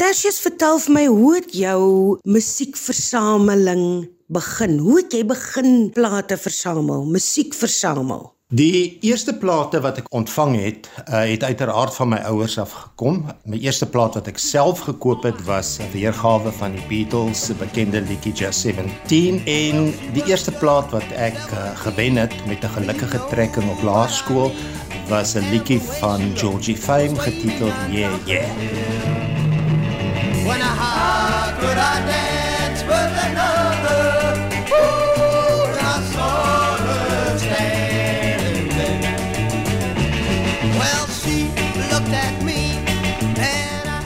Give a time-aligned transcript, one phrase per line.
[0.00, 1.80] Tersius vertel vir my hoe het jou
[2.24, 4.78] musiekversameling begin?
[4.80, 8.30] Hoe het jy begin plate versamel, musiek versamel?
[8.48, 13.20] Die eerste plate wat ek ontvang het, uh, het uiteraard van my ouers af gekom.
[13.44, 17.54] My eerste plaat wat ek self gekoop het was 'n weergawe van die Beatles se
[17.60, 22.72] bekende liedjie Just 17 en die eerste plaat wat ek uh, gewen het met 'n
[22.80, 24.50] gelukkige trekking op laerskool
[25.12, 29.09] was 'n liedjie van Georgie Fame getiteld Yeah Yeah.
[30.50, 31.52] ونهار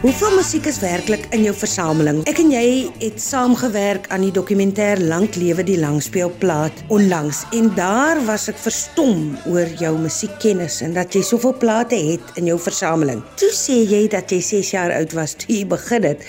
[0.00, 2.22] Hoeveel musiek is werklik in jou versameling?
[2.30, 2.68] Ek en jy
[3.02, 9.34] het saamgewerk aan die dokumentêr Lank lewe die langspeelplaat onlangs en daar was ek verstom
[9.52, 13.20] oor jou musiekkennis en dat jy soveel plate het in jou versameling.
[13.36, 16.24] Toe sê jy dat jy 6 jaar oud was toe jy begin het.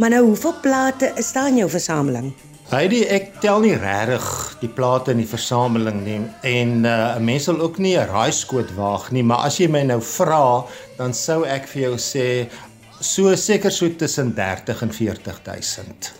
[0.00, 2.32] Maar nou hoeveel plate is daar in jou versameling?
[2.72, 4.24] Heidi, ek tel nie regtig
[4.62, 8.72] die plate in die versameling nie en uh, 'n mens sal ook nie 'n raaiskoot
[8.72, 10.64] waag nie, maar as jy my nou vra,
[10.96, 12.48] dan sou ek vir jou sê
[13.02, 16.12] so seker so tussen 30 en 40000.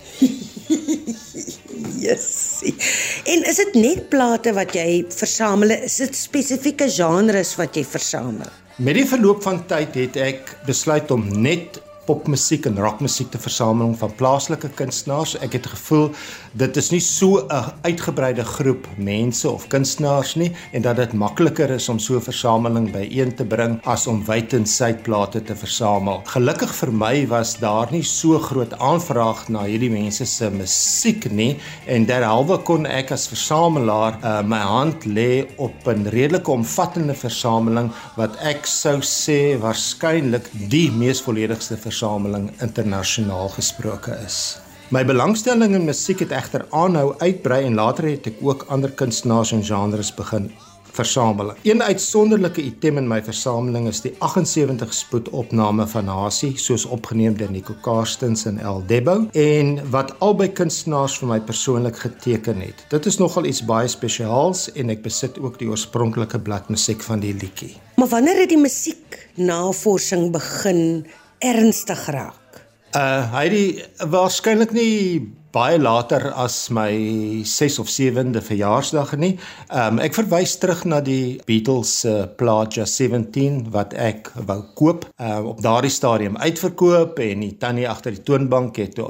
[2.03, 2.75] Jessie.
[3.33, 5.71] En is dit net plate wat jy versamel?
[5.87, 8.49] Is dit spesifieke genres wat jy versamel?
[8.83, 13.93] Met die verloop van tyd het ek besluit om net popmusiek en rockmusiek te versamel
[13.99, 15.35] van plaaslike kunstenaars.
[15.45, 16.09] Ek het gevoel
[16.59, 21.69] dit is nie so 'n uitgebreide groep mense of kunstenaars nie en dat dit makliker
[21.69, 25.55] is om so 'n versameling byeen te bring as om wyd en suid plate te
[25.55, 26.21] versamel.
[26.25, 31.57] Gelukkig vir my was daar nie so groot aanvraag na hierdie mense se musiek nie
[31.87, 37.91] en derhalwe kon ek as versamelaar uh, my hand lê op 'n redelike omvattende versameling
[38.15, 44.57] wat ek sou sê waarskynlik die mees volledigste versameling internasionaal gesproke is.
[44.89, 49.53] My belangstelling in musiek het egter aanhou uitbrei en later het ek ook ander kunstenaars
[49.53, 50.49] en genres begin
[50.93, 51.53] versamel.
[51.65, 57.37] Een uitsonderlike item in my versameling is die 78 spoed opname van Hasie soos opgeneem
[57.37, 62.85] deur Nico Karstens en El Debo en wat albei kunstenaars vir my persoonlik geteken het.
[62.93, 67.33] Dit is nogal iets baie spesiaals en ek besit ook die oorspronklike bladmusiek van die
[67.33, 67.73] liedjie.
[67.97, 71.05] Maar wanneer het die musiek navorsing begin
[71.43, 72.39] ernstig raak?
[72.93, 73.81] Uh Heidi
[74.13, 76.93] waarskynlik nie baie later as my
[77.45, 79.33] 6 of 7de verjaarsdag nie.
[79.69, 84.61] Um ek verwys terug na die Beatles se uh, plaat Just 17 wat ek wou
[84.77, 85.07] koop.
[85.17, 89.01] Uh op daardie stadium uitverkoop en die tannie agter die toonbank het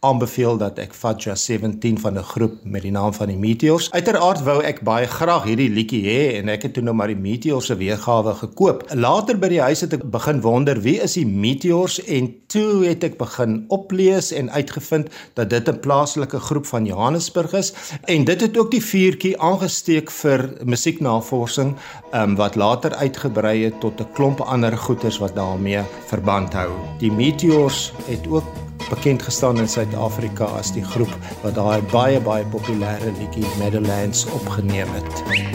[0.00, 3.90] aanbeveel dat ek Fadja 17 van 'n groep met die naam van die Meteors.
[3.90, 7.16] Uiteraard wou ek baie graag hierdie liedjie hê en ek het toe nou maar die
[7.16, 8.84] Meteors se weergawe gekoop.
[8.94, 13.04] Later by die huis het ek begin wonder wie is die Meteors en toe het
[13.04, 17.72] ek begin oplees en uitgevind dat dit 'n plaaslike groep van Johannesburg is
[18.04, 21.76] en dit het ook die vuurtjie aangesteek vir musieknavorsing
[22.14, 26.70] um, wat later uitgebrei het tot 'n klomp ander goeters wat daarmee verband hou.
[26.98, 32.44] Die Meteors het ook bekend gestaan in Suid-Afrika as die groep wat daai baie baie
[32.44, 35.48] populêre liedjie Meadowlands opgeneem het.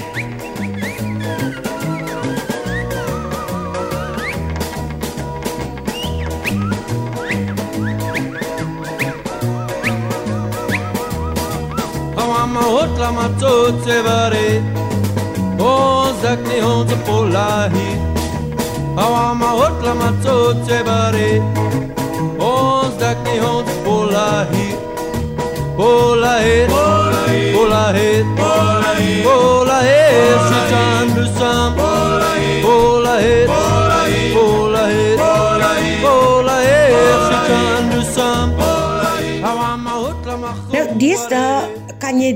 [12.66, 14.48] Hotla matotse vare
[15.60, 15.74] O
[16.22, 16.60] zakni
[19.60, 21.75] hotla matotse vare
[23.06, 24.78] stuck me on this polar heat.
[25.78, 29.24] Polar head, polar head, polar Heat.
[29.24, 30.38] polar head.
[30.50, 33.75] She's on to some polar head.
[40.46, 40.86] Nou
[41.30, 41.70] daar
[42.00, 42.36] kan jy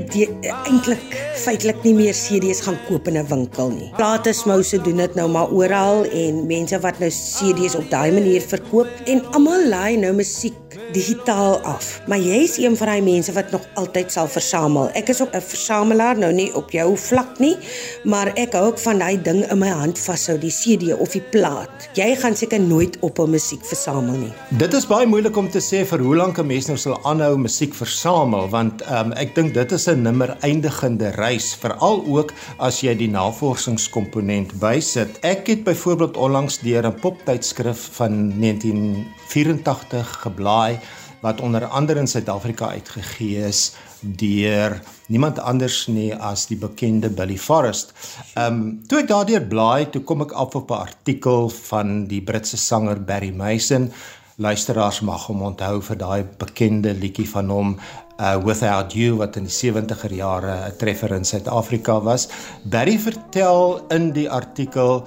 [0.66, 1.12] eintlik
[1.44, 3.90] feitelik nie meer CD's gaan koop in 'n winkel nie.
[3.96, 8.40] Plate smouse doen dit nou maar oral en mense wat nou CD's op daai manier
[8.40, 12.00] verkoop en almal laai nou musiek digitaal af.
[12.06, 14.90] Maar jy's een van daai mense wat nog altyd sal versamel.
[14.98, 17.56] Ek is ook 'n versamelaar, nou nie op jou vlak nie,
[18.04, 21.22] maar ek hou ook van daai ding in my hand vashou, die CD of die
[21.30, 21.88] plaat.
[21.94, 24.32] Jy gaan seker nooit op 'n musiek versamel nie.
[24.48, 27.36] Dit is baie moeilik om te sê vir hoe lank 'n mens nou sal aanhou
[27.36, 32.80] musiek versamel, want um, ek dink dit is 'n nimmer eindigende reis, veral ook as
[32.80, 35.18] jy die navorsingskomponent bysit.
[35.20, 40.79] Ek het byvoorbeeld onlangs deur 'n poptydskrif van 1984 geblaai
[41.20, 47.36] wat onder andere in Suid-Afrika uitgegee is deur niemand anders nie as die bekende Billy
[47.38, 47.92] Forrest.
[48.34, 52.22] Ehm um, toe ek daardeur blaai, toe kom ek af op 'n artikel van die
[52.22, 53.92] Britse sanger Barry Mason
[54.40, 57.74] luisteraars mag hom onthou vir daai bekende liedjie van hom
[58.20, 62.28] uh Without You wat in die 70er jare 'n treffer in Suid-Afrika was.
[62.64, 65.04] Barry vertel in die artikel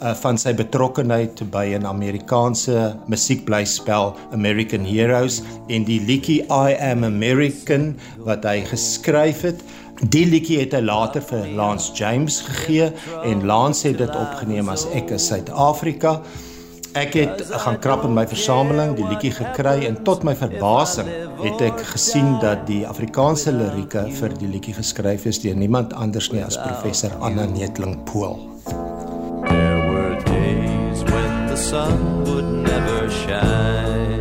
[0.00, 7.04] uh van sy betrokkeheid by 'n Amerikaanse musiekblyspel American Heroes en die liedjie I Am
[7.04, 9.62] American wat hy geskryf het.
[10.12, 12.92] Die liedjie het hy later vir Lance James gegee
[13.24, 16.20] en Lance het dit opgeneem as Ek is Suid-Afrika.
[16.96, 21.08] Ek het gaan krap in my versameling die liedjie gekry en tot my verbasing
[21.42, 26.32] het ek gesien dat die Afrikaanse lirieke vir die liedjie geskryf is deur niemand anders
[26.32, 28.36] nie as professor Anna Netling Pool.
[31.56, 34.20] The sun would never shine.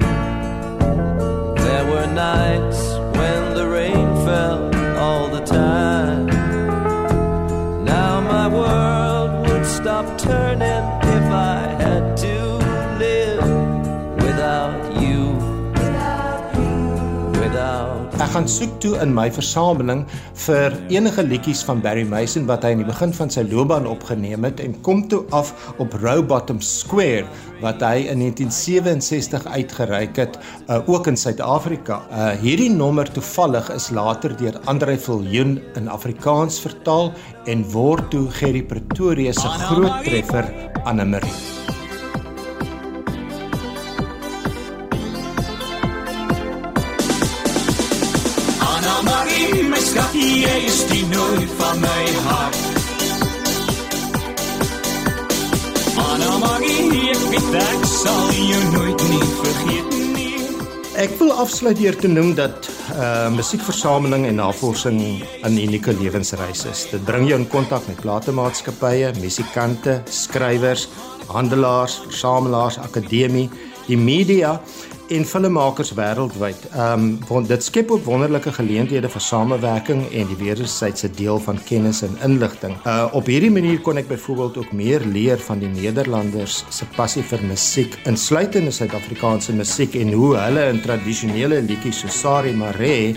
[1.66, 2.95] There were nights
[18.36, 20.02] gaan soek toe in my versameling
[20.44, 24.44] vir enige liedjies van Barry Mason wat hy in die begin van sy loopbaan opgeneem
[24.44, 27.30] het en kom toe af op Rowbottom Square
[27.62, 30.36] wat hy in 1967 uitgereik het
[30.68, 32.02] uh, ook in Suid-Afrika.
[32.12, 37.14] Uh, hierdie nommer toevallig is later deur Andre Viljoen in Afrikaans vertaal
[37.48, 40.52] en word toe Gerry Pretoria se groot treffer
[40.84, 41.85] Anne Marie.
[50.46, 52.62] Jy is die nooit van my hart.
[56.06, 60.04] Anna Marie, ek weet ek sal jou nooit nie vergeet nie.
[61.02, 65.00] Ek wil afsluit deur te noem dat uh musiekversameling en navorsing
[65.44, 66.86] 'n unieke lewensreis is.
[66.92, 70.88] Dit bring jou in kontak met platemaatskappye, musikante, skrywers,
[71.28, 73.50] handelaars, versamelaars, akademie,
[73.88, 74.60] die media
[75.14, 76.66] en filmmakers wêreldwyd.
[76.74, 82.02] Ehm um, dit skep ook wonderlike geleenthede vir samewerking en die wederwysydse deel van kennis
[82.08, 82.74] en inligting.
[82.86, 87.24] Uh op hierdie manier kon ek byvoorbeeld ook meer leer van die Nederlanders se passie
[87.24, 93.16] vir musiek, insluitende Suid-Afrikaanse musiek en hoe hulle in tradisionele liedjies so Sari Mare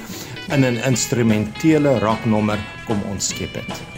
[0.52, 3.97] in 'n instrumentele rocknommer kom ontskep het.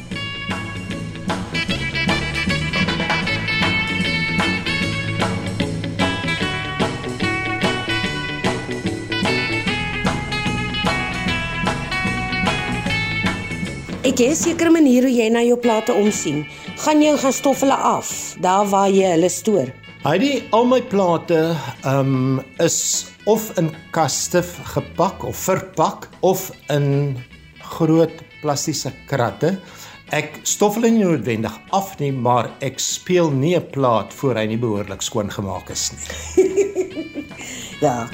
[14.10, 16.42] Het jy 'n sekere manier hoe jy na jou plate omsien?
[16.82, 19.70] Gaan jy gaan stof hulle af daar waar jy hulle stoor?
[20.02, 21.54] Heidi, al my plate
[21.86, 24.42] um is of in kaste
[24.74, 27.16] gepak of verpak of in
[27.62, 28.10] groot
[28.42, 29.60] plastiese kratte.
[30.10, 34.46] Ek stof hulle nie noodwendig af nie, maar ek speel nie 'n plaat voor hy
[34.46, 36.06] nie behoorlik skoon gemaak is nie.
[37.80, 38.08] Ja,